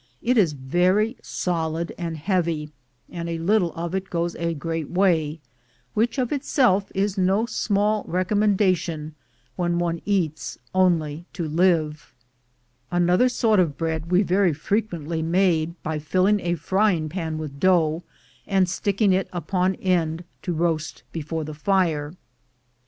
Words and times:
It 0.23 0.35
is 0.35 0.53
very 0.53 1.15
solid 1.21 1.93
and 1.95 2.17
heavy, 2.17 2.71
and 3.07 3.29
a 3.29 3.37
little 3.37 3.71
of 3.75 3.93
it 3.93 4.09
goes 4.09 4.35
a 4.37 4.55
great 4.55 4.89
way, 4.89 5.39
which 5.93 6.17
of 6.17 6.31
itself 6.31 6.91
is 6.95 7.19
no 7.19 7.45
small 7.45 8.03
recommendation 8.07 9.13
when 9.57 9.77
one 9.77 10.01
eats 10.03 10.57
only 10.73 11.27
to 11.33 11.47
live. 11.47 12.15
Another 12.89 13.29
sort 13.29 13.59
of 13.59 13.77
bread 13.77 14.09
we 14.11 14.23
very 14.23 14.53
frequently 14.55 15.21
made 15.21 15.75
by 15.83 15.99
filling 15.99 16.39
a 16.39 16.55
frying 16.55 17.07
pan 17.07 17.37
with 17.37 17.59
dough, 17.59 18.01
and 18.47 18.67
sticking 18.67 19.13
it 19.13 19.29
upon 19.31 19.75
end 19.75 20.23
to 20.41 20.51
roast 20.51 21.03
before 21.13 21.43
the 21.43 21.53
fire. 21.53 22.11